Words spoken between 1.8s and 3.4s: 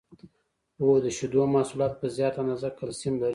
په زیاته اندازه کلسیم لري